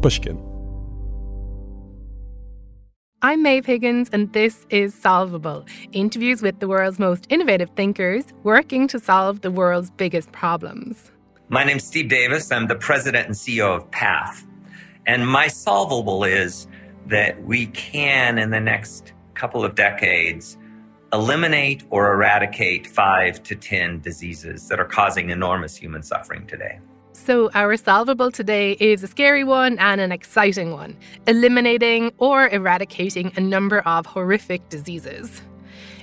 [0.00, 0.38] Pushkin.
[3.20, 8.86] I'm Maeve Higgins, and this is Solvable interviews with the world's most innovative thinkers working
[8.88, 11.10] to solve the world's biggest problems.
[11.48, 12.52] My name's Steve Davis.
[12.52, 14.46] I'm the president and CEO of PATH.
[15.06, 16.68] And my solvable is
[17.06, 20.56] that we can, in the next couple of decades,
[21.12, 26.78] eliminate or eradicate five to 10 diseases that are causing enormous human suffering today.
[27.24, 30.96] So, our solvable today is a scary one and an exciting one
[31.26, 35.42] eliminating or eradicating a number of horrific diseases.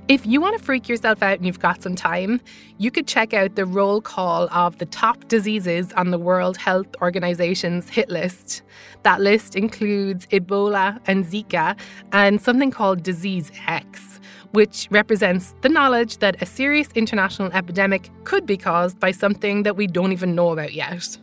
[0.08, 2.42] If you want to freak yourself out and you've got some time,
[2.78, 6.88] you could check out the roll call of the top diseases on the World Health
[7.02, 8.62] Organization's hit list.
[9.02, 11.76] That list includes Ebola and Zika
[12.12, 14.20] and something called Disease X
[14.56, 19.76] which represents the knowledge that a serious international epidemic could be caused by something that
[19.76, 21.18] we don't even know about yet.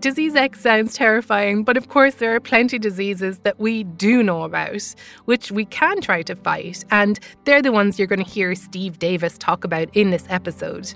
[0.00, 4.24] Disease X sounds terrifying, but of course, there are plenty of diseases that we do
[4.24, 4.82] know about,
[5.26, 8.98] which we can try to fight, and they're the ones you're going to hear Steve
[8.98, 10.92] Davis talk about in this episode.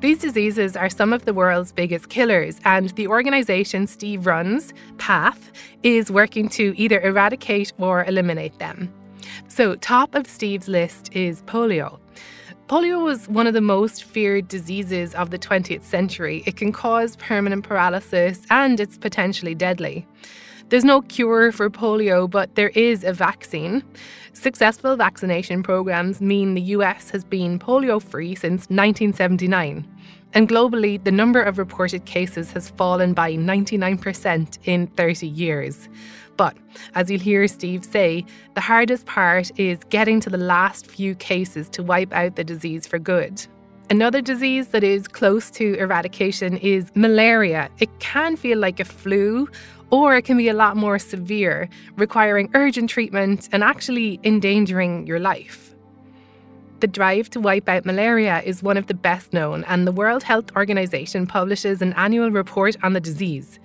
[0.00, 5.52] These diseases are some of the world's biggest killers, and the organisation Steve runs, PATH,
[5.82, 8.92] is working to either eradicate or eliminate them.
[9.48, 11.98] So, top of Steve's list is polio.
[12.68, 16.42] Polio was one of the most feared diseases of the 20th century.
[16.46, 20.06] It can cause permanent paralysis and it's potentially deadly.
[20.70, 23.84] There's no cure for polio, but there is a vaccine.
[24.32, 29.86] Successful vaccination programs mean the US has been polio free since 1979.
[30.32, 35.90] And globally, the number of reported cases has fallen by 99% in 30 years.
[36.42, 36.56] But
[36.96, 41.68] as you'll hear Steve say, the hardest part is getting to the last few cases
[41.68, 43.46] to wipe out the disease for good.
[43.90, 47.70] Another disease that is close to eradication is malaria.
[47.78, 49.48] It can feel like a flu,
[49.90, 55.20] or it can be a lot more severe, requiring urgent treatment and actually endangering your
[55.20, 55.76] life.
[56.80, 60.24] The drive to wipe out malaria is one of the best known, and the World
[60.24, 63.60] Health Organization publishes an annual report on the disease.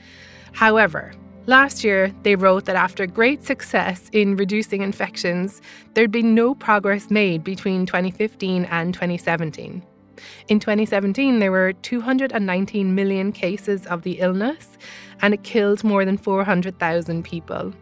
[0.52, 1.16] However,
[1.48, 5.62] Last year, they wrote that after great success in reducing infections,
[5.94, 9.82] there'd been no progress made between 2015 and 2017.
[10.50, 14.78] In 2017, there were 219 million cases of the illness,
[15.22, 17.74] and it killed more than 400,000 people.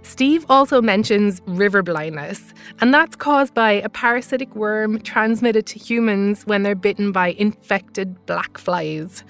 [0.00, 6.46] Steve also mentions river blindness, and that's caused by a parasitic worm transmitted to humans
[6.46, 9.24] when they're bitten by infected black flies.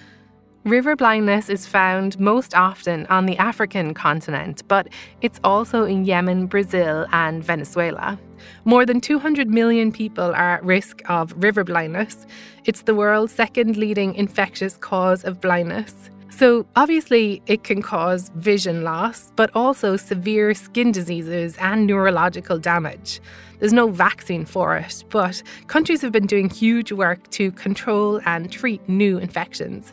[0.65, 4.89] River blindness is found most often on the African continent, but
[5.21, 8.17] it's also in Yemen, Brazil, and Venezuela.
[8.65, 12.29] More than 200 million people are at risk of river blindness.
[12.65, 16.11] It's the world's second leading infectious cause of blindness.
[16.31, 23.21] So, obviously, it can cause vision loss, but also severe skin diseases and neurological damage.
[23.59, 28.51] There's no vaccine for it, but countries have been doing huge work to control and
[28.51, 29.93] treat new infections.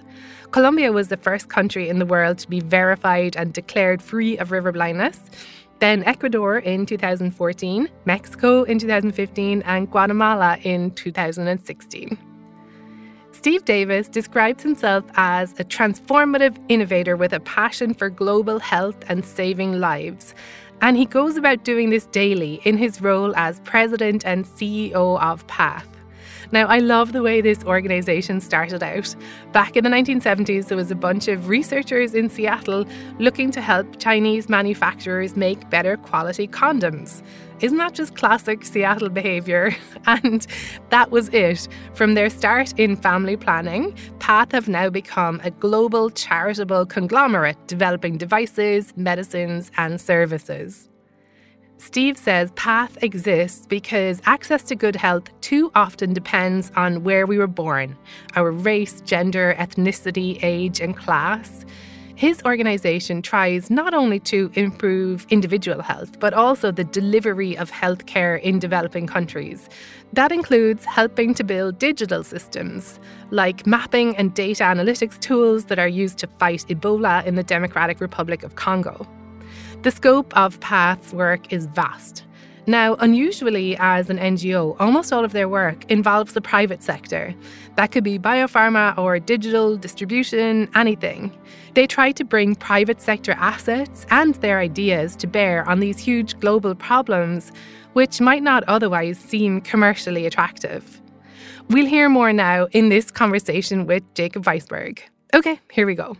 [0.51, 4.51] Colombia was the first country in the world to be verified and declared free of
[4.51, 5.19] river blindness.
[5.77, 12.17] Then Ecuador in 2014, Mexico in 2015, and Guatemala in 2016.
[13.31, 19.23] Steve Davis describes himself as a transformative innovator with a passion for global health and
[19.23, 20.33] saving lives.
[20.81, 25.45] And he goes about doing this daily in his role as president and CEO of
[25.47, 25.98] PATH.
[26.51, 29.15] Now, I love the way this organization started out.
[29.51, 32.85] Back in the 1970s, there was a bunch of researchers in Seattle
[33.19, 37.21] looking to help Chinese manufacturers make better quality condoms.
[37.61, 39.75] Isn't that just classic Seattle behaviour?
[40.05, 40.47] And
[40.89, 41.67] that was it.
[41.93, 48.17] From their start in family planning, PATH have now become a global charitable conglomerate developing
[48.17, 50.89] devices, medicines, and services.
[51.79, 57.37] Steve says PATH exists because access to good health too often depends on where we
[57.37, 57.97] were born,
[58.35, 61.65] our race, gender, ethnicity, age, and class.
[62.15, 68.41] His organisation tries not only to improve individual health, but also the delivery of healthcare
[68.41, 69.69] in developing countries.
[70.11, 72.99] That includes helping to build digital systems,
[73.31, 78.01] like mapping and data analytics tools that are used to fight Ebola in the Democratic
[78.01, 79.07] Republic of Congo.
[79.81, 82.25] The scope of PATH's work is vast.
[82.67, 87.33] Now, unusually as an NGO, almost all of their work involves the private sector.
[87.77, 91.31] That could be biopharma or digital distribution, anything.
[91.75, 96.37] They try to bring private sector assets and their ideas to bear on these huge
[96.41, 97.53] global problems,
[97.93, 101.01] which might not otherwise seem commercially attractive.
[101.69, 104.99] We'll hear more now in this conversation with Jacob Weisberg.
[105.33, 106.17] Okay, here we go.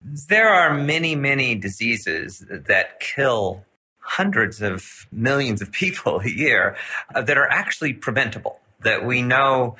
[0.00, 3.64] There are many, many diseases that kill
[3.98, 6.76] hundreds of millions of people a year
[7.14, 9.76] uh, that are actually preventable, that we know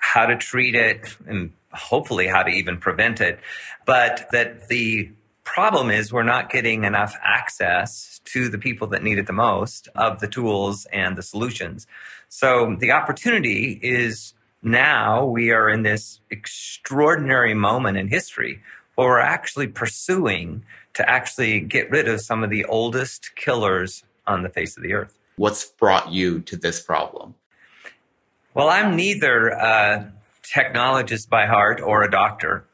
[0.00, 3.40] how to treat it and hopefully how to even prevent it,
[3.84, 5.10] but that the
[5.44, 9.88] problem is we're not getting enough access to the people that need it the most
[9.94, 11.86] of the tools and the solutions.
[12.28, 18.62] So the opportunity is now we are in this extraordinary moment in history
[18.94, 24.42] where we're actually pursuing to actually get rid of some of the oldest killers on
[24.42, 25.18] the face of the earth.
[25.36, 27.34] What's brought you to this problem?
[28.54, 30.12] Well, I'm neither a
[30.42, 32.64] technologist by heart or a doctor,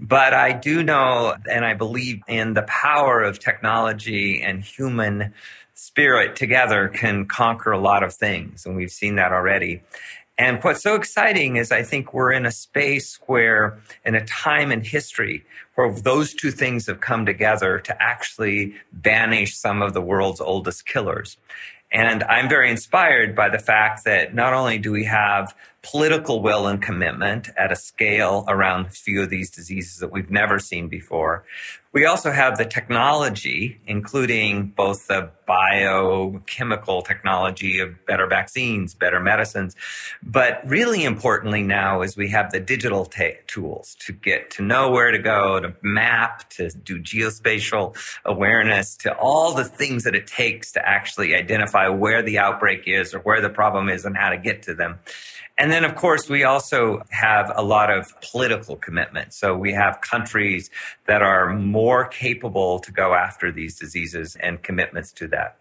[0.00, 5.34] but I do know and I believe in the power of technology and human
[5.74, 8.64] spirit together can conquer a lot of things.
[8.64, 9.82] And we've seen that already.
[10.38, 14.70] And what's so exciting is I think we're in a space where, in a time
[14.70, 15.44] in history,
[15.74, 20.86] where those two things have come together to actually banish some of the world's oldest
[20.86, 21.36] killers.
[21.90, 26.66] And I'm very inspired by the fact that not only do we have political will
[26.66, 30.88] and commitment at a scale around a few of these diseases that we've never seen
[30.88, 31.44] before,
[31.92, 39.74] we also have the technology, including both the biochemical technology of better vaccines, better medicines.
[40.22, 44.90] But really importantly now is we have the digital t- tools to get to know
[44.90, 47.96] where to go, to map, to do geospatial
[48.26, 53.14] awareness, to all the things that it takes to actually identify where the outbreak is
[53.14, 54.98] or where the problem is and how to get to them.
[55.58, 59.34] And then, of course, we also have a lot of political commitment.
[59.34, 60.70] So we have countries
[61.06, 65.58] that are more capable to go after these diseases and commitments to that.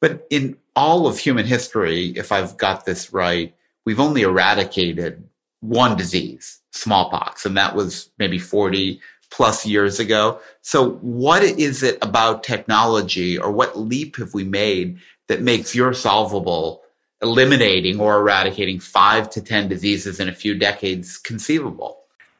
[0.00, 3.52] But in all of human history, if I've got this right,
[3.84, 5.24] we've only eradicated
[5.60, 10.40] one disease, smallpox, and that was maybe 40 plus years ago.
[10.62, 15.92] So what is it about technology or what leap have we made that makes your
[15.92, 16.82] solvable
[17.22, 21.98] eliminating or eradicating five to 10 diseases in a few decades conceivable.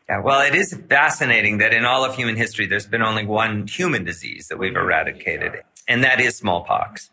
[0.08, 3.66] Yeah, well, it is fascinating that in all of human history, there's been only one
[3.68, 7.10] human disease that we've eradicated, and that is smallpox.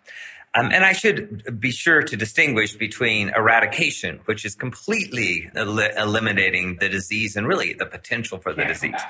[0.55, 6.77] Um, and I should be sure to distinguish between eradication, which is completely el- eliminating
[6.79, 8.67] the disease and really the potential for the yeah.
[8.69, 9.01] disease,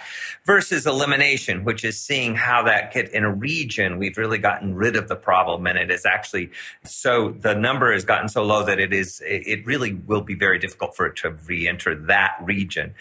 [0.46, 4.96] versus elimination, which is seeing how that get in a region we've really gotten rid
[4.96, 6.50] of the problem, and it is actually
[6.84, 10.60] so the number has gotten so low that it is it really will be very
[10.60, 12.94] difficult for it to re-enter that region.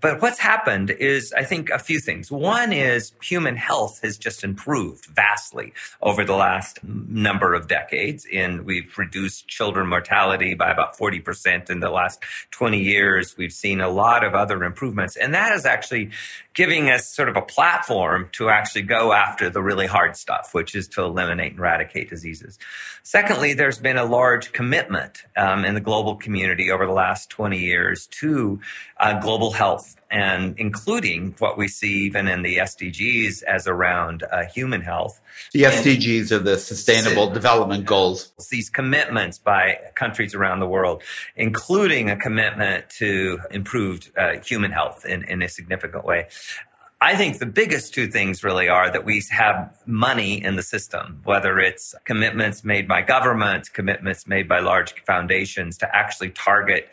[0.00, 2.30] But what's happened is I think a few things.
[2.30, 8.26] One is human health has just improved vastly over the last number of decades decades.
[8.32, 13.36] And we've reduced children mortality by about 40% in the last 20 years.
[13.36, 15.16] We've seen a lot of other improvements.
[15.16, 16.10] And that has actually
[16.54, 20.74] giving us sort of a platform to actually go after the really hard stuff, which
[20.74, 22.58] is to eliminate and eradicate diseases.
[23.02, 27.58] Secondly, there's been a large commitment um, in the global community over the last 20
[27.58, 28.60] years to
[28.98, 34.44] uh, global health and including what we see even in the SDGs as around uh,
[34.46, 35.20] human health.
[35.52, 38.32] The SDGs are the Sustainable so, Development Goals.
[38.50, 41.02] These commitments by countries around the world,
[41.36, 46.26] including a commitment to improved uh, human health in, in a significant way.
[47.02, 51.22] I think the biggest two things really are that we have money in the system,
[51.24, 56.90] whether it's commitments made by governments, commitments made by large foundations to actually target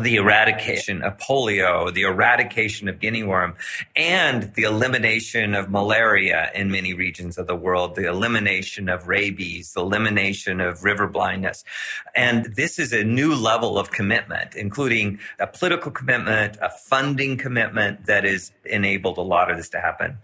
[0.00, 3.54] the eradication of polio, the eradication of guinea worm,
[3.94, 9.74] and the elimination of malaria in many regions of the world, the elimination of rabies,
[9.74, 11.62] the elimination of river blindness.
[12.16, 18.06] And this is a new level of commitment, including a political commitment, a funding commitment
[18.06, 20.16] that has enabled a lot of this to happen.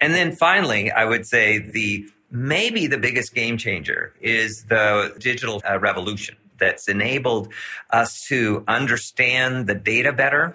[0.00, 5.62] And then finally, I would say the maybe the biggest game changer is the digital
[5.68, 7.48] uh, revolution that's enabled
[7.90, 10.54] us to understand the data better,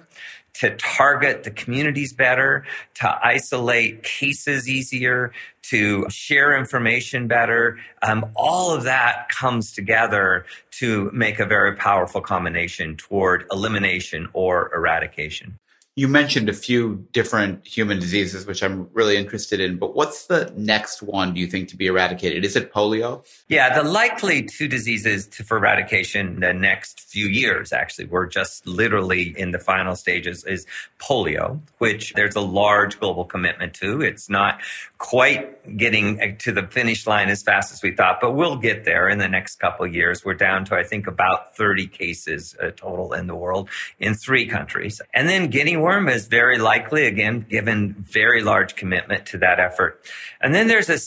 [0.54, 5.34] to target the communities better, to isolate cases easier,
[5.64, 7.78] to share information better.
[8.02, 10.46] Um, all of that comes together
[10.80, 15.60] to make a very powerful combination toward elimination or eradication.
[15.98, 20.54] You mentioned a few different human diseases, which I'm really interested in, but what's the
[20.56, 22.46] next one do you think to be eradicated?
[22.46, 23.26] Is it polio?
[23.48, 28.28] Yeah, the likely two diseases to, for eradication in the next few years, actually, we're
[28.28, 30.68] just literally in the final stages, is
[31.00, 34.00] polio, which there's a large global commitment to.
[34.02, 34.62] It's not
[35.00, 39.10] quite getting to the finish line as fast as we thought, but we'll get there
[39.10, 40.24] in the next couple years.
[40.24, 43.68] We're down to, I think, about 30 cases uh, total in the world
[44.00, 45.02] in three countries.
[45.12, 50.04] And then guinea worm is very likely, again, given very large commitment to that effort.
[50.42, 51.00] And then there's a,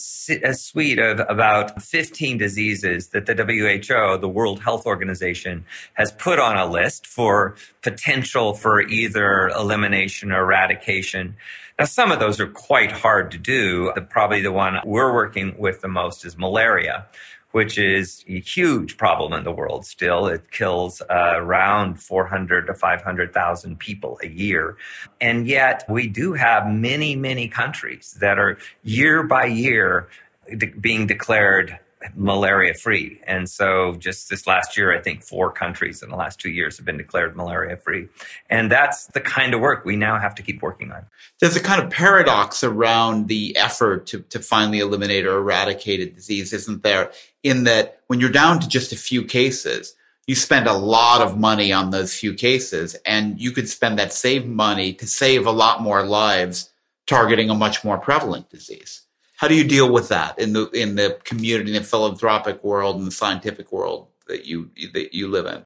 [0.43, 6.39] a suite of about 15 diseases that the WHO, the World Health Organization, has put
[6.39, 11.37] on a list for potential for either elimination or eradication.
[11.79, 13.93] Now, some of those are quite hard to do.
[14.09, 17.05] Probably the one we're working with the most is malaria,
[17.53, 20.27] which is a huge problem in the world still.
[20.27, 24.77] It kills uh, around 400 to 500,000 people a year.
[25.21, 30.09] And yet we do have many, many countries that are year by year
[30.57, 31.79] de- being declared
[32.15, 33.21] malaria free.
[33.27, 36.77] And so just this last year, I think four countries in the last two years
[36.79, 38.09] have been declared malaria free.
[38.49, 41.07] And that's the kind of work we now have to keep working on.
[41.41, 46.07] There's a kind of paradox around the effort to, to finally eliminate or eradicate a
[46.07, 47.13] disease, isn't there?
[47.43, 49.95] In that when you're down to just a few cases,
[50.27, 54.13] you spend a lot of money on those few cases and you could spend that
[54.13, 56.71] same money to save a lot more lives
[57.07, 59.03] targeting a much more prevalent disease.
[59.41, 62.97] How do you deal with that in the in the community, in the philanthropic world,
[62.97, 65.65] and the scientific world that you that you live in?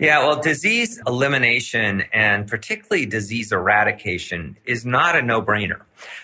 [0.00, 5.82] Yeah, well, disease elimination and particularly disease eradication is not a no brainer.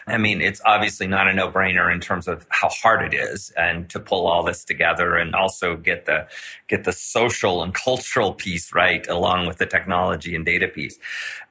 [0.09, 3.53] I mean, it's obviously not a no brainer in terms of how hard it is
[3.57, 6.27] and to pull all this together and also get the,
[6.67, 10.99] get the social and cultural piece right along with the technology and data piece.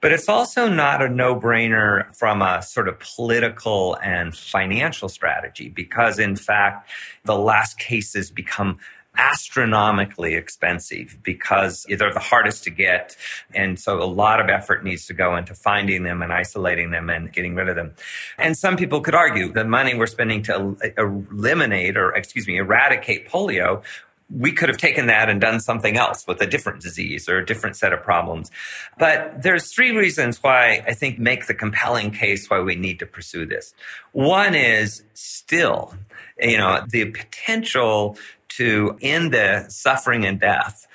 [0.02, 5.70] But it's also not a no brainer from a sort of political and financial strategy
[5.70, 6.90] because in fact,
[7.24, 8.78] the last cases become
[9.16, 13.16] astronomically expensive because they're the hardest to get.
[13.54, 17.10] And so a lot of effort needs to go into finding them and isolating them
[17.10, 17.94] and getting rid of them.
[18.38, 23.28] And some people could argue the money we're spending to eliminate or, excuse me, eradicate
[23.30, 23.84] polio
[24.32, 27.46] we could have taken that and done something else with a different disease or a
[27.46, 28.52] different set of problems.
[28.98, 33.06] But there's three reasons why I think make the compelling case why we need to
[33.06, 33.74] pursue this.
[34.12, 35.96] One is still,
[36.40, 38.18] you know, the potential
[38.60, 40.86] to end the suffering and death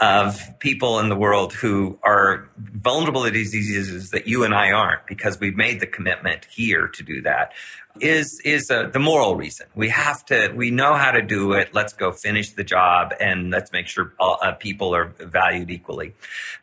[0.00, 5.06] of people in the world who are vulnerable to diseases that you and I aren't
[5.06, 7.52] because we've made the commitment here to do that
[8.00, 9.66] is is uh, the moral reason.
[9.74, 10.52] We have to.
[10.54, 11.74] We know how to do it.
[11.74, 16.14] Let's go finish the job and let's make sure all, uh, people are valued equally.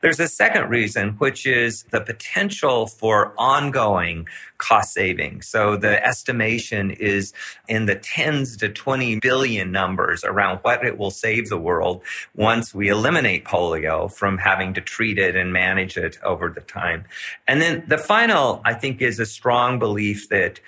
[0.01, 5.41] There's a second reason, which is the potential for ongoing cost saving.
[5.41, 7.33] So the estimation is
[7.67, 12.03] in the tens to 20 billion numbers around what it will save the world
[12.35, 17.05] once we eliminate polio from having to treat it and manage it over the time.
[17.47, 20.59] And then the final, I think, is a strong belief that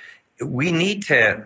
[0.41, 1.45] we need to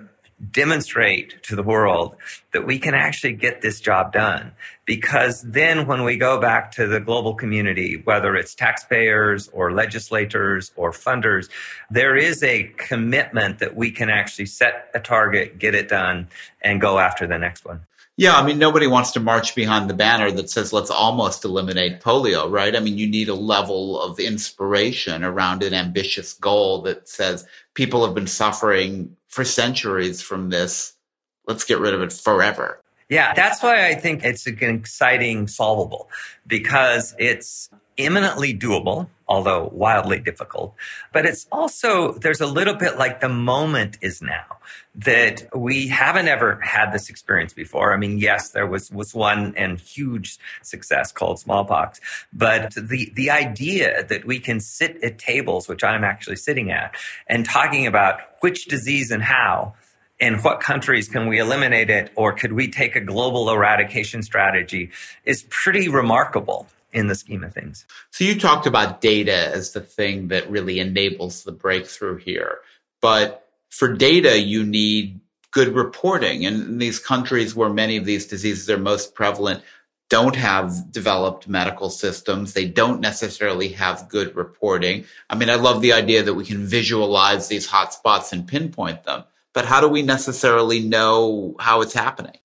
[0.51, 2.15] demonstrate to the world
[2.51, 4.51] that we can actually get this job done.
[4.85, 10.71] Because then when we go back to the global community, whether it's taxpayers or legislators
[10.75, 11.49] or funders,
[11.89, 16.27] there is a commitment that we can actually set a target, get it done,
[16.61, 17.81] and go after the next one.
[18.17, 21.99] Yeah, I mean, nobody wants to march behind the banner that says, let's almost eliminate
[21.99, 22.73] polio, right?
[22.73, 28.05] I mean, you need a level of inspiration around an ambitious goal that says people
[28.05, 30.93] have been suffering for centuries from this.
[31.47, 32.81] Let's get rid of it forever.
[33.07, 36.09] Yeah, that's why I think it's an exciting solvable
[36.47, 40.75] because it's imminently doable, although wildly difficult.
[41.13, 44.57] But it's also, there's a little bit like the moment is now
[44.95, 47.93] that we haven't ever had this experience before.
[47.93, 51.99] I mean, yes, there was, was one and huge success called smallpox,
[52.33, 56.95] but the, the idea that we can sit at tables, which I'm actually sitting at
[57.27, 59.73] and talking about which disease and how
[60.17, 64.91] in what countries can we eliminate it or could we take a global eradication strategy
[65.25, 67.85] is pretty remarkable in the scheme of things.
[68.11, 72.59] So you talked about data as the thing that really enables the breakthrough here.
[73.01, 75.19] But for data, you need
[75.51, 76.45] good reporting.
[76.45, 79.61] And in these countries where many of these diseases are most prevalent,
[80.09, 82.53] don't have developed medical systems.
[82.53, 85.05] They don't necessarily have good reporting.
[85.29, 89.23] I mean, I love the idea that we can visualize these hotspots and pinpoint them,
[89.53, 92.37] but how do we necessarily know how it's happening?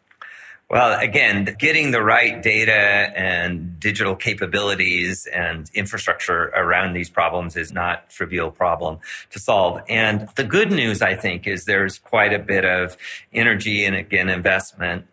[0.70, 7.72] Well, again, getting the right data and digital capabilities and infrastructure around these problems is
[7.72, 9.00] not trivial problem
[9.30, 9.82] to solve.
[9.88, 12.96] And the good news, I think, is there's quite a bit of
[13.32, 15.06] energy and again, investment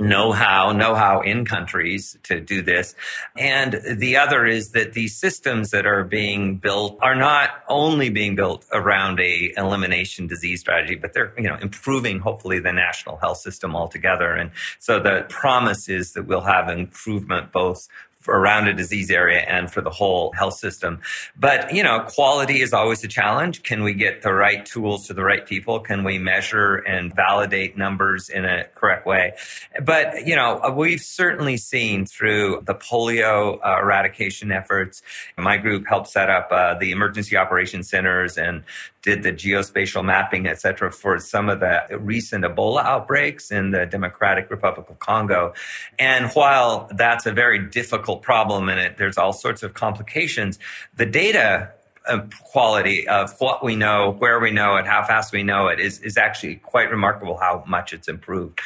[0.00, 2.94] know-how, know-how in countries to do this.
[3.36, 8.36] And the other is that these systems that are being built are not only being
[8.36, 13.38] built around a elimination disease strategy, but they're, you know, improving hopefully the national health
[13.38, 14.34] system altogether.
[14.34, 17.88] And so the promise is that we'll have improvement both
[18.28, 21.00] around a disease area and for the whole health system.
[21.38, 23.62] But, you know, quality is always a challenge.
[23.62, 25.80] Can we get the right tools to the right people?
[25.80, 29.34] Can we measure and validate numbers in a correct way?
[29.82, 35.02] But, you know, we've certainly seen through the polio uh, eradication efforts.
[35.36, 38.64] My group helped set up uh, the emergency operations centers and
[39.08, 43.86] did the geospatial mapping, et cetera, for some of the recent Ebola outbreaks in the
[43.86, 45.54] Democratic Republic of Congo.
[45.98, 50.58] And while that's a very difficult problem and it, there's all sorts of complications,
[50.94, 51.70] the data
[52.06, 52.20] uh,
[52.52, 56.00] quality of what we know, where we know it, how fast we know it is,
[56.00, 58.60] is actually quite remarkable how much it's improved.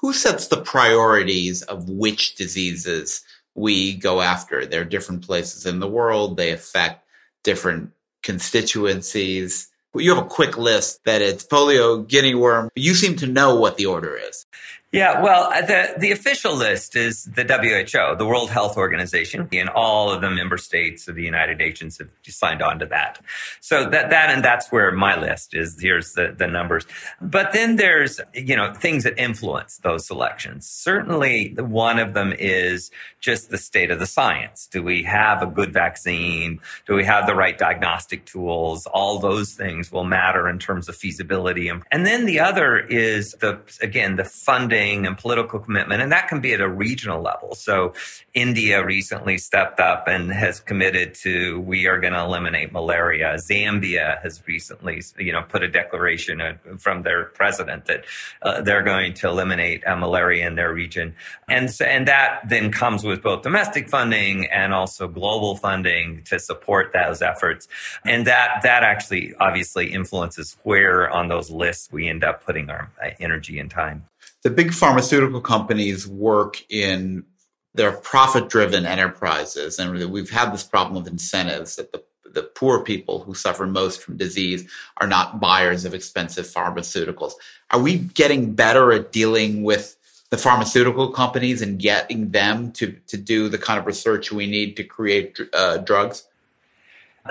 [0.00, 3.22] Who sets the priorities of which diseases
[3.54, 4.66] we go after?
[4.66, 6.36] There are different places in the world.
[6.36, 7.06] They affect
[7.44, 7.92] different
[8.24, 12.68] constituencies you have a quick list that it's polio, guinea worm.
[12.74, 14.43] You seem to know what the order is.
[14.94, 19.68] Yeah, well, uh, the, the official list is the WHO, the World Health Organization, and
[19.68, 23.20] all of the member states of the United Nations have signed on to that.
[23.58, 25.80] So that, that, and that's where my list is.
[25.80, 26.86] Here's the, the numbers.
[27.20, 30.68] But then there's, you know, things that influence those selections.
[30.68, 34.68] Certainly one of them is just the state of the science.
[34.70, 36.60] Do we have a good vaccine?
[36.86, 38.86] Do we have the right diagnostic tools?
[38.86, 41.68] All those things will matter in terms of feasibility.
[41.90, 46.40] And then the other is the, again, the funding and political commitment, and that can
[46.40, 47.54] be at a regional level.
[47.54, 47.94] So
[48.34, 53.36] India recently stepped up and has committed to we are going to eliminate malaria.
[53.36, 56.42] Zambia has recently, you know, put a declaration
[56.78, 58.04] from their president that
[58.42, 61.14] uh, they're going to eliminate uh, malaria in their region,
[61.48, 66.38] and so, and that then comes with both domestic funding and also global funding to
[66.38, 67.68] support those efforts,
[68.04, 72.90] and that that actually obviously influences where on those lists we end up putting our
[73.02, 74.04] uh, energy and time
[74.44, 77.24] the big pharmaceutical companies work in
[77.74, 79.78] their profit driven enterprises.
[79.78, 84.02] And we've had this problem of incentives that the, the poor people who suffer most
[84.02, 87.32] from disease are not buyers of expensive pharmaceuticals.
[87.70, 89.96] Are we getting better at dealing with
[90.30, 94.76] the pharmaceutical companies and getting them to, to do the kind of research we need
[94.76, 96.26] to create uh, drugs?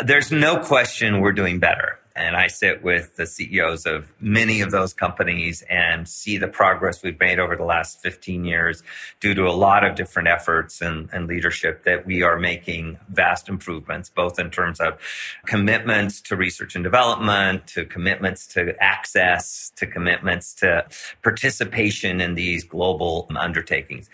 [0.03, 1.99] There's no question we're doing better.
[2.15, 7.01] And I sit with the CEOs of many of those companies and see the progress
[7.01, 8.83] we've made over the last 15 years
[9.19, 13.49] due to a lot of different efforts and, and leadership that we are making vast
[13.49, 14.99] improvements, both in terms of
[15.47, 20.85] commitments to research and development, to commitments to access, to commitments to
[21.23, 24.07] participation in these global undertakings.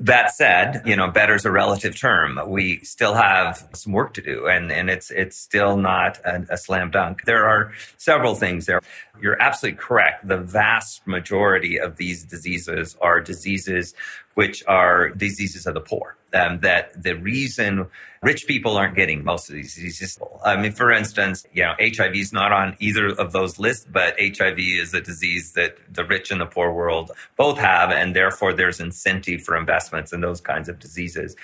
[0.00, 2.40] That said, you know, better is a relative term.
[2.48, 6.56] We still have some work to do and, and it's, it's still not a, a
[6.56, 7.24] slam dunk.
[7.26, 8.80] There are several things there.
[9.20, 10.26] You're absolutely correct.
[10.26, 13.94] The vast majority of these diseases are diseases
[14.34, 16.16] which are diseases of the poor.
[16.32, 17.86] Um, that the reason
[18.24, 20.18] rich people aren't getting most of these diseases.
[20.44, 24.16] I mean, for instance, you know, HIV is not on either of those lists, but
[24.18, 28.52] HIV is a disease that the rich and the poor world both have, and therefore
[28.52, 31.36] there's incentive for investments in those kinds of diseases.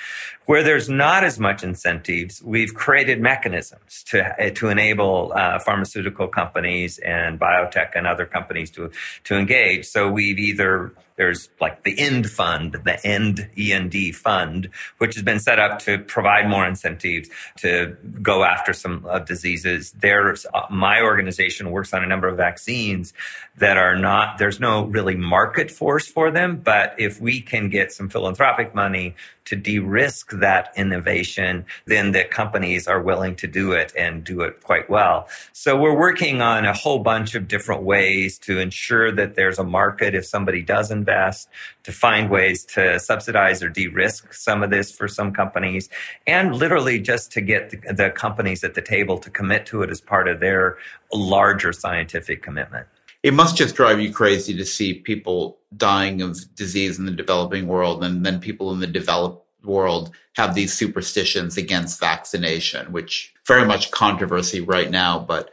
[0.47, 6.99] Where there's not as much incentives, we've created mechanisms to to enable uh, pharmaceutical companies
[6.99, 8.91] and biotech and other companies to
[9.25, 9.87] to engage.
[9.87, 15.39] So we've either there's like the END fund, the END END fund, which has been
[15.39, 17.29] set up to provide more incentives
[17.59, 19.93] to go after some uh, diseases.
[20.01, 23.13] There's uh, my organization works on a number of vaccines
[23.59, 27.93] that are not there's no really market force for them, but if we can get
[27.93, 29.15] some philanthropic money
[29.51, 34.63] to de-risk that innovation, then the companies are willing to do it and do it
[34.63, 35.29] quite well.
[35.53, 39.65] So we're working on a whole bunch of different ways to ensure that there's a
[39.65, 41.49] market if somebody does invest,
[41.83, 45.89] to find ways to subsidize or de-risk some of this for some companies,
[46.29, 50.01] and literally just to get the, companies at the table to commit to it as
[50.01, 50.79] part of their
[51.13, 52.87] larger scientific commitment
[53.23, 57.67] it must just drive you crazy to see people dying of disease in the developing
[57.67, 63.67] world and then people in the developed world have these superstitions against vaccination, which very
[63.67, 65.19] much controversy right now.
[65.19, 65.51] But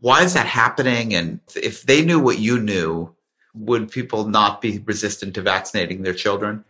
[0.00, 1.14] why is that happening?
[1.14, 3.14] And if they knew what you knew,
[3.54, 6.64] would people not be resistant to vaccinating their children?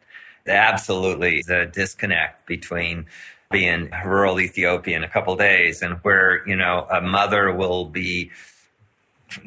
[0.47, 1.43] Absolutely.
[1.43, 3.07] The disconnect between
[3.51, 8.31] being rural Ethiopia in a couple days and where, you know, a mother will be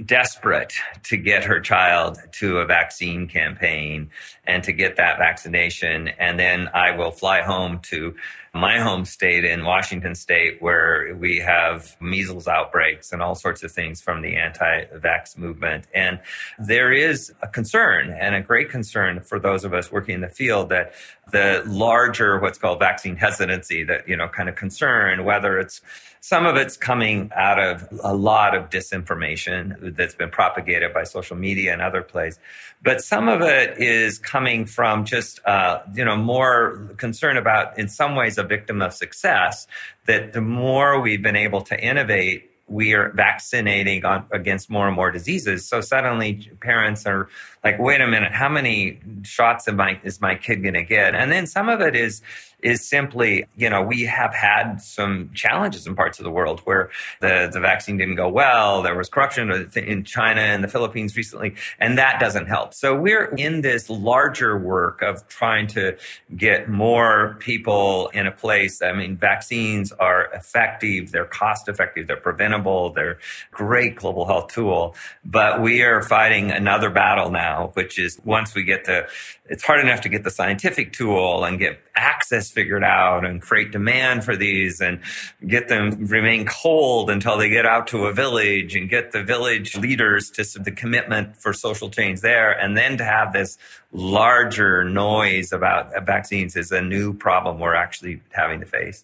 [0.06, 0.74] desperate
[1.04, 4.10] to get her child to a vaccine campaign
[4.48, 6.08] and to get that vaccination.
[6.08, 8.16] And then I will fly home to
[8.54, 13.72] my home state in Washington state where we have measles outbreaks and all sorts of
[13.72, 15.86] things from the anti-vax movement.
[15.94, 16.20] And
[16.58, 20.30] there is a concern and a great concern for those of us working in the
[20.30, 20.94] field that
[21.32, 25.82] the larger what's called vaccine hesitancy, that, you know, kind of concern, whether it's
[26.20, 31.38] some of it's coming out of a lot of disinformation that's been propagated by social
[31.38, 32.40] media and other places.
[32.82, 37.90] But some of it is coming from just, uh, you know, more concern about, in
[37.90, 39.66] some ways, a victim of success,
[40.06, 44.96] that the more we've been able to innovate we are vaccinating on, against more and
[44.96, 45.66] more diseases.
[45.66, 47.30] So suddenly parents are
[47.64, 51.16] like, wait a minute, how many shots am I, is my kid going to get?
[51.16, 52.22] And then some of it is
[52.64, 56.90] is simply, you know, we have had some challenges in parts of the world where
[57.22, 58.82] the, the vaccine didn't go well.
[58.82, 62.74] There was corruption in China and the Philippines recently, and that doesn't help.
[62.74, 65.98] So we're in this larger work of trying to
[66.36, 68.82] get more people in a place.
[68.82, 73.20] I mean, vaccines are effective, they're cost effective, they're preventable, they're
[73.52, 74.96] great global health tool.
[75.24, 79.08] But we are fighting another battle now, which is once we get the,
[79.46, 83.72] it's hard enough to get the scientific tool and get access figured out and create
[83.72, 85.00] demand for these and
[85.46, 89.76] get them remain cold until they get out to a village and get the village
[89.76, 92.52] leaders to the commitment for social change there.
[92.52, 93.58] And then to have this
[93.92, 99.04] larger noise about uh, vaccines is a new problem we're actually having to face.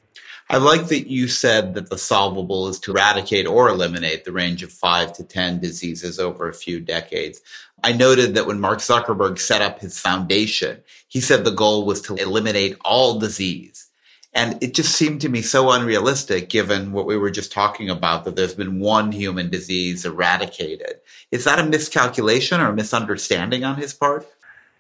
[0.50, 4.62] I like that you said that the solvable is to eradicate or eliminate the range
[4.62, 7.42] of five to 10 diseases over a few decades.
[7.84, 12.02] I noted that when Mark Zuckerberg set up his foundation, he said the goal was
[12.04, 13.90] to eliminate all disease.
[14.34, 18.24] And it just seemed to me so unrealistic given what we were just talking about,
[18.24, 20.96] that there's been one human disease eradicated.
[21.30, 24.28] Is that a miscalculation or a misunderstanding on his part?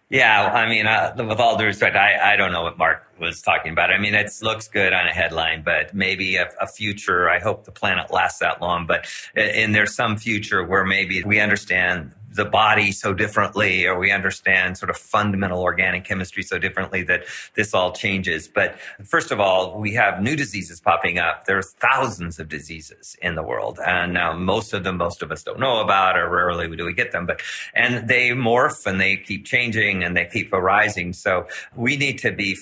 [0.09, 3.41] Yeah, I mean, uh, with all due respect, I, I don't know what Mark was
[3.41, 3.91] talking about.
[3.91, 7.29] I mean, it looks good on a headline, but maybe a, a, future.
[7.29, 11.39] I hope the planet lasts that long, but and there's some future where maybe we
[11.39, 17.03] understand the body so differently or we understand sort of fundamental organic chemistry so differently
[17.03, 17.23] that
[17.55, 18.47] this all changes.
[18.47, 21.45] But first of all, we have new diseases popping up.
[21.45, 23.79] There's thousands of diseases in the world.
[23.85, 26.93] And now most of them, most of us don't know about or rarely do we
[26.93, 27.41] get them, but,
[27.75, 31.13] and they morph and they keep changing and they keep arising.
[31.13, 32.57] So we need to be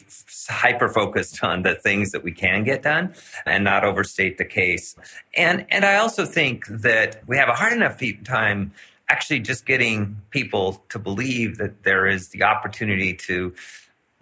[0.49, 3.13] hyper focused on the things that we can get done
[3.45, 4.95] and not overstate the case.
[5.35, 8.71] And, and I also think that we have a hard enough time
[9.11, 13.53] actually just getting people to believe that there is the opportunity to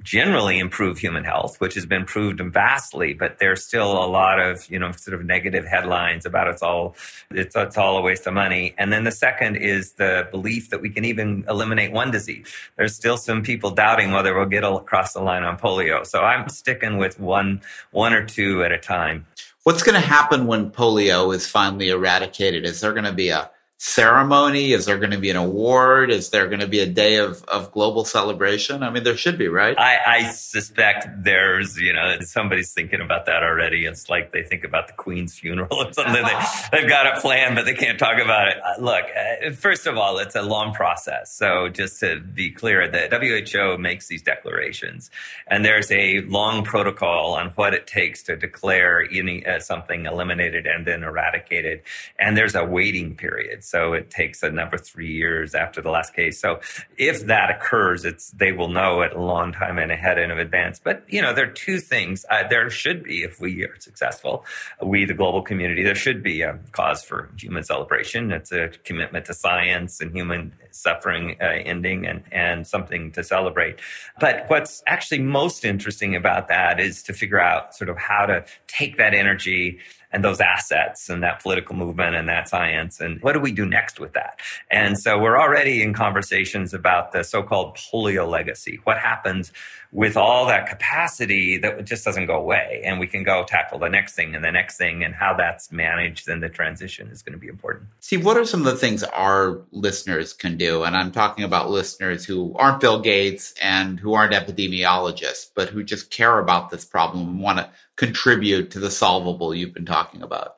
[0.02, 4.67] generally improve human health, which has been proved vastly, but there's still a lot of,
[4.71, 6.95] you know, sort of negative headlines about it's all,
[7.30, 8.73] it's, it's all a waste of money.
[8.78, 12.47] And then the second is the belief that we can even eliminate one disease.
[12.78, 16.06] There's still some people doubting whether we'll get across the line on polio.
[16.06, 19.28] So I'm sticking with one, one or two at a time.
[19.63, 22.65] What's going to happen when polio is finally eradicated?
[22.65, 24.74] Is there going to be a ceremony?
[24.74, 26.12] Is there going to be an award?
[26.12, 28.84] Is there going to be a day of, of global celebration?
[28.84, 29.80] I mean, there should be, right?
[29.80, 33.86] I, I suspect there's, you know, somebody's thinking about that already.
[33.86, 36.13] It's like they think about the Queen's funeral or something.
[36.13, 38.58] they, they've got it planned, but they can't talk about it.
[38.58, 41.34] Uh, look, uh, first of all, it's a long process.
[41.34, 45.10] So just to be clear, the WHO makes these declarations,
[45.48, 50.68] and there's a long protocol on what it takes to declare any, uh, something eliminated
[50.68, 51.82] and then eradicated.
[52.20, 53.63] And there's a waiting period.
[53.69, 56.39] So it takes another three years after the last case.
[56.39, 56.60] So
[56.97, 60.79] if that occurs, it's they will know it a long time and ahead in advance.
[60.84, 62.25] But you know, there are two things.
[62.29, 64.45] Uh, there should be, if we are successful,
[64.82, 68.32] we the global community, there should be a cause for human celebration.
[68.32, 73.79] It's a commitment to science and human suffering uh, ending and and something to celebrate.
[74.19, 78.45] But what's actually most interesting about that is to figure out sort of how to
[78.67, 79.79] take that energy
[80.12, 83.00] and those assets and that political movement and that science.
[83.00, 84.39] And what do we do next with that?
[84.72, 88.80] And so we're already in conversations about the so-called polio legacy.
[88.84, 89.52] What happens
[89.91, 93.89] with all that capacity that just doesn't go away and we can go tackle the
[93.89, 97.34] next thing and the next thing and how that's managed and the transition is going
[97.34, 97.88] to be important.
[97.99, 100.84] Steve, what are some of the things our listeners can do?
[100.84, 105.84] And I'm talking about listeners who aren't Bill Gates and who aren't epidemiologists, but who
[105.84, 110.21] just care about this problem and want to contribute to the solvable you've been talking
[110.21, 110.58] about.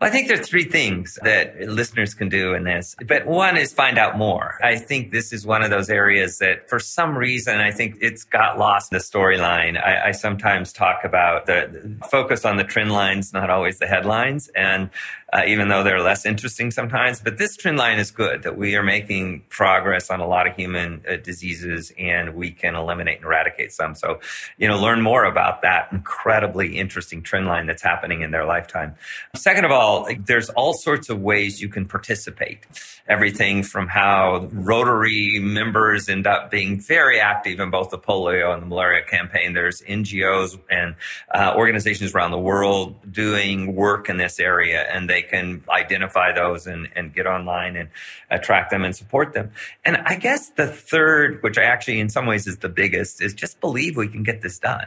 [0.00, 2.94] I think there's three things that listeners can do in this.
[3.08, 4.56] But one is find out more.
[4.62, 8.22] I think this is one of those areas that for some reason, I think it's
[8.22, 9.76] got lost in the storyline.
[9.76, 13.88] I, I, sometimes talk about the, the, focus on the trend lines, not always the
[13.88, 14.48] headlines.
[14.54, 14.90] And
[15.32, 17.20] uh, even though they're less interesting sometimes.
[17.20, 20.56] But this trend line is good that we are making progress on a lot of
[20.56, 23.94] human uh, diseases and we can eliminate and eradicate some.
[23.94, 24.20] So,
[24.56, 28.94] you know, learn more about that incredibly interesting trend line that's happening in their lifetime.
[29.34, 32.60] Second of all, there's all sorts of ways you can participate.
[33.06, 38.62] Everything from how Rotary members end up being very active in both the polio and
[38.62, 39.52] the malaria campaign.
[39.52, 40.94] There's NGOs and
[41.34, 46.32] uh, organizations around the world doing work in this area and they they can identify
[46.32, 47.88] those and, and get online and
[48.30, 49.50] attract them and support them.
[49.84, 53.34] And I guess the third, which I actually in some ways is the biggest, is
[53.34, 54.86] just believe we can get this done.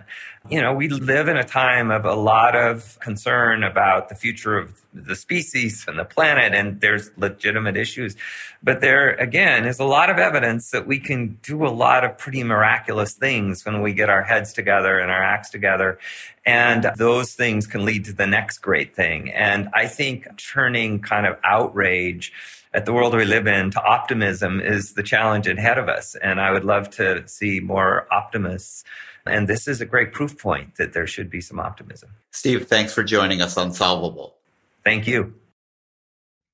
[0.50, 4.58] You know, we live in a time of a lot of concern about the future
[4.58, 8.16] of the species and the planet, and there's legitimate issues.
[8.64, 12.18] But there, again, is a lot of evidence that we can do a lot of
[12.18, 16.00] pretty miraculous things when we get our heads together and our acts together.
[16.44, 19.32] And those things can lead to the next great thing.
[19.32, 22.34] And I think turning kind of outrage
[22.74, 26.16] at the world we live in to optimism is the challenge ahead of us.
[26.16, 28.84] And I would love to see more optimists.
[29.26, 32.10] And this is a great proof point that there should be some optimism.
[32.32, 34.36] Steve, thanks for joining us on Solvable.
[34.84, 35.36] Thank you.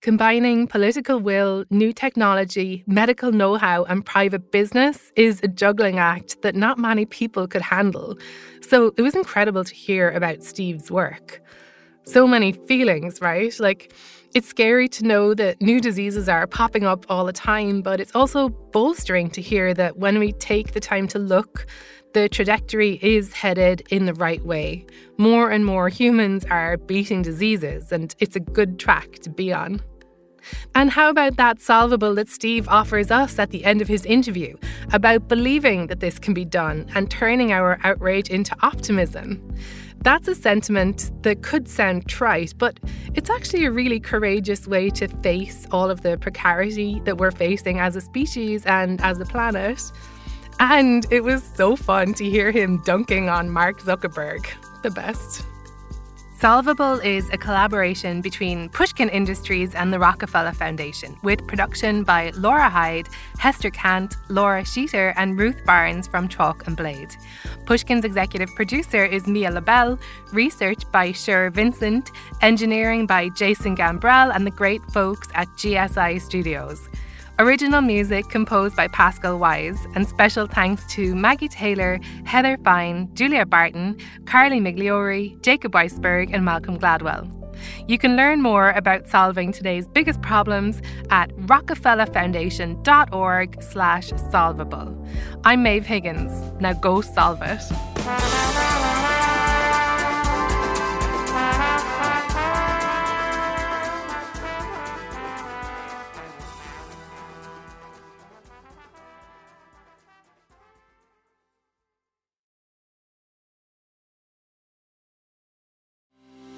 [0.02, 6.42] Combining political will, new technology, medical know how, and private business is a juggling act
[6.44, 8.16] that not many people could handle.
[8.62, 11.42] So it was incredible to hear about Steve's work.
[12.04, 13.60] So many feelings, right?
[13.60, 13.92] Like,
[14.36, 18.14] it's scary to know that new diseases are popping up all the time, but it's
[18.14, 21.66] also bolstering to hear that when we take the time to look,
[22.14, 24.86] the trajectory is headed in the right way.
[25.18, 29.82] More and more humans are beating diseases, and it's a good track to be on.
[30.76, 34.56] And how about that solvable that Steve offers us at the end of his interview
[34.94, 39.56] about believing that this can be done and turning our outrage into optimism?
[40.02, 42.80] That's a sentiment that could sound trite, but
[43.16, 47.80] it's actually a really courageous way to face all of the precarity that we're facing
[47.80, 49.92] as a species and as a planet.
[50.60, 54.48] And it was so fun to hear him dunking on Mark Zuckerberg.
[54.82, 55.46] The best.
[56.40, 62.70] Solvable is a collaboration between Pushkin Industries and the Rockefeller Foundation, with production by Laura
[62.70, 63.08] Hyde,
[63.40, 67.16] Hester Kant, Laura Sheeter, and Ruth Barnes from Chalk and Blade.
[67.66, 70.00] Pushkin's executive producer is Mia Lobel,
[70.32, 76.88] research by Sher Vincent, engineering by Jason Gambrell and the great folks at GSI Studios.
[77.40, 83.46] Original music composed by Pascal Wyse, and special thanks to Maggie Taylor, Heather Fain, Julia
[83.46, 83.96] Barton,
[84.26, 87.32] Carly Migliori, Jacob Weisberg, and Malcolm Gladwell.
[87.88, 95.08] You can learn more about solving today's biggest problems at rockefellerfoundation.org slash solvable.
[95.44, 96.32] I'm Maeve Higgins.
[96.60, 97.62] Now go solve it.